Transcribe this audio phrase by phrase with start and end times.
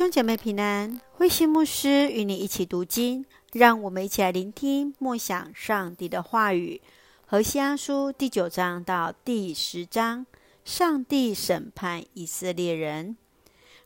[0.00, 6.80] 兄姐妹平安，慧心牧师与你一起读经，让我们一起来聆听默想上帝的话语。
[7.26, 10.24] 何西阿书第九章到第十章，
[10.64, 13.14] 上帝审判以色列人。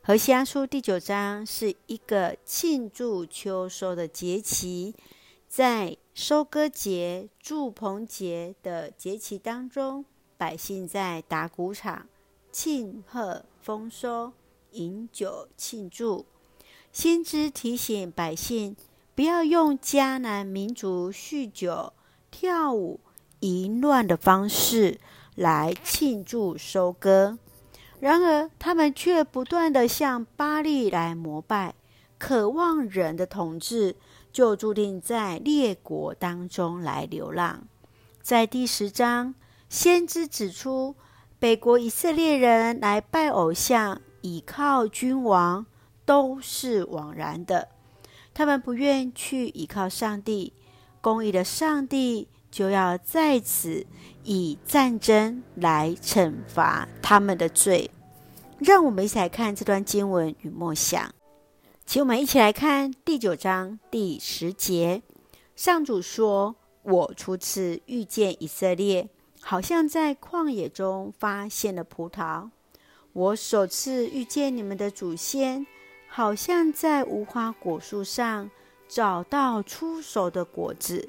[0.02, 4.94] 何西阿书第九章是一个庆祝秋收的节期，
[5.48, 10.04] 在收割节、祝棚节的节期当中，
[10.36, 12.06] 百姓在打谷场
[12.52, 14.32] 庆贺丰收。
[14.74, 16.26] 饮酒庆祝，
[16.92, 18.76] 先知提醒百姓
[19.14, 21.92] 不要用迦南民族酗酒、
[22.30, 23.00] 跳舞、
[23.40, 25.00] 淫乱的方式
[25.34, 27.38] 来庆祝收割。
[28.00, 31.74] 然而，他们却不断地向巴力来膜拜，
[32.18, 33.96] 渴望人的统治，
[34.32, 37.66] 就注定在列国当中来流浪。
[38.20, 39.34] 在第十章，
[39.68, 40.96] 先知指出，
[41.38, 44.00] 北国以色列人来拜偶像。
[44.24, 45.66] 倚靠君王
[46.06, 47.68] 都是枉然的，
[48.32, 50.54] 他们不愿去倚靠上帝，
[51.02, 53.84] 公义的上帝就要在此
[54.22, 57.90] 以战争来惩罚他们的罪。
[58.58, 61.14] 让我们一起来看这段经文与默想，
[61.84, 65.02] 请我们一起来看第九章第十节。
[65.54, 69.10] 上主说：“我初次遇见以色列，
[69.42, 72.48] 好像在旷野中发现了葡萄。”
[73.14, 75.64] 我首次遇见你们的祖先，
[76.08, 78.50] 好像在无花果树上
[78.88, 81.08] 找到初熟的果子。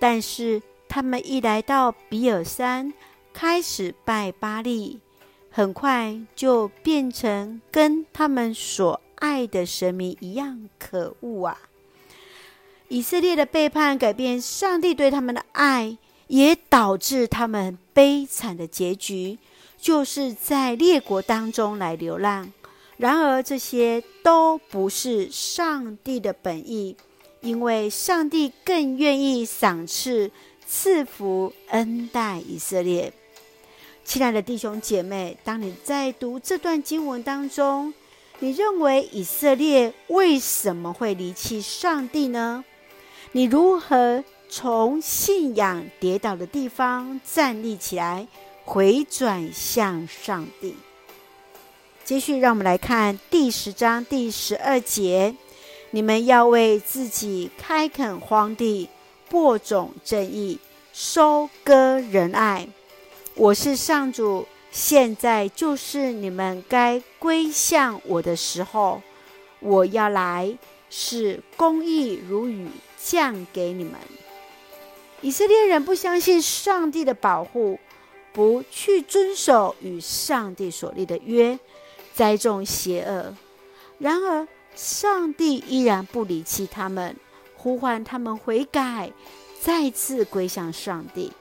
[0.00, 2.92] 但是他们一来到比尔山，
[3.32, 4.98] 开始拜巴力，
[5.50, 11.56] 很快就变成跟他们所爱的神明一样可恶啊！
[12.88, 19.38] 以色列的背叛，改变上帝对他们的爱，也导致他们悲惨的结局。
[19.80, 22.52] 就是在列国当中来流浪，
[22.98, 26.94] 然而这些都不是上帝的本意，
[27.40, 30.30] 因为上帝更愿意赏赐
[30.66, 33.12] 赐福恩待以色列。
[34.04, 37.94] 亲爱的弟兄姐妹，当你在读这段经文当中，
[38.40, 42.64] 你认为以色列为什么会离弃上帝呢？
[43.32, 48.26] 你如何从信仰跌倒的地方站立起来？
[48.64, 50.76] 回转向上帝。
[52.04, 55.34] 继续，让我们来看第十章第十二节：
[55.90, 58.88] 你们要为自己开垦荒地，
[59.28, 60.58] 播种正义，
[60.92, 62.68] 收割仁爱。
[63.34, 69.02] 我是上主，现在就是你们该归向我的时候。
[69.60, 70.56] 我要来，
[70.88, 72.66] 使公义如雨
[73.00, 73.94] 降给你们。
[75.20, 77.78] 以色列人不相信上帝的保护。
[78.32, 81.58] 不去遵守与上帝所立的约，
[82.14, 83.34] 栽种邪恶。
[83.98, 87.16] 然而，上帝依然不离弃他们，
[87.56, 89.12] 呼唤他们悔改，
[89.60, 91.32] 再次归向上帝。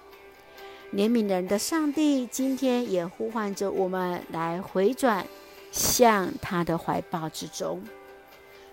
[0.91, 5.25] 怜悯人的上帝，今天也呼唤着我们来回转
[5.71, 7.81] 向他的怀抱之中。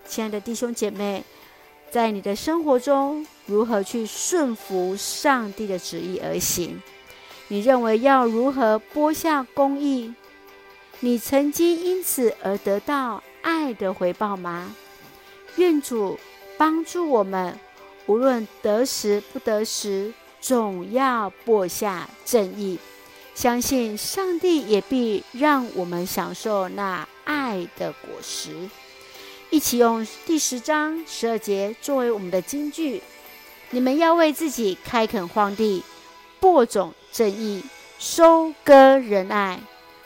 [0.07, 1.23] 亲爱的弟兄姐妹，
[1.91, 6.81] 在你的生活中，如何去顺服上帝的旨意而行？
[7.49, 10.13] 你认为要如何播下公义？
[10.99, 14.75] 你曾经因此而得到爱的回报吗？
[15.55, 16.19] 愿主
[16.57, 17.57] 帮助我们，
[18.05, 22.77] 无论得时不得时，总要播下正义。
[23.33, 28.69] 相信上帝也必让我们享受那爱的果实。
[29.49, 33.01] 一起用第十章十二节作为我们的金句：
[33.69, 35.81] 你们要为自己开垦荒地，
[36.41, 36.93] 播种。
[37.17, 37.63] 正义，
[37.97, 39.59] 收割仁爱。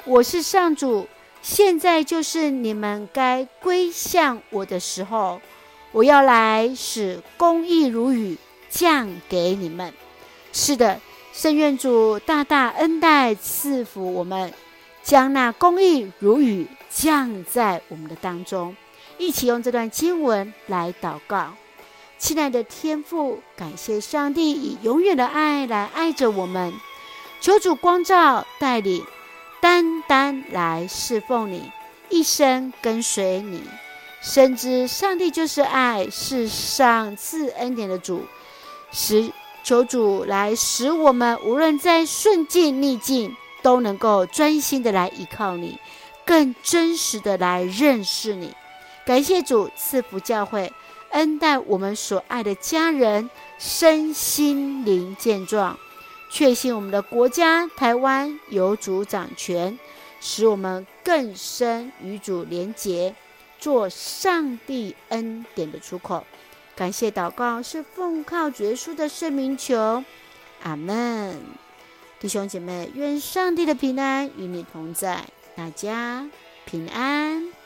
[0.06, 1.10] 我是上主，
[1.42, 5.42] 现在就是你们该归向我的时候。
[5.92, 8.38] 我要来使公义如雨
[8.70, 9.94] 降给你们。
[10.54, 11.02] 是的，
[11.34, 14.54] 圣愿主大大恩待赐福我们，
[15.04, 18.74] 将那公义如雨降在我们的当中。
[19.18, 21.56] 一起用这段经文来祷告。
[22.18, 26.72] 亲爱的天父，感谢上帝以永远的爱来爱着我们。
[27.42, 29.04] 求主光照带领，
[29.60, 31.72] 单单来侍奉你，
[32.08, 33.64] 一生跟随你，
[34.22, 38.28] 深知上帝就是爱，是赏赐恩典的主。
[38.92, 39.32] 使
[39.64, 45.80] 求主来使我们无论在顺境逆境，都能够专心的来依靠你，
[46.24, 48.54] 更真实的来认识你。
[49.04, 50.72] 感谢主赐福教会，
[51.10, 55.76] 恩待我们所爱的家人，身心灵健壮。
[56.32, 59.78] 确信我们的国家台湾有主掌权，
[60.22, 63.14] 使我们更深与主连结。
[63.60, 66.26] 做上帝恩典的出口。
[66.76, 70.04] 感谢祷告是奉靠主耶稣的圣名求，
[70.64, 71.40] 阿门。
[72.20, 75.26] 弟兄姐妹，愿上帝的平安与你同在，
[75.56, 76.28] 大家
[76.66, 77.61] 平安。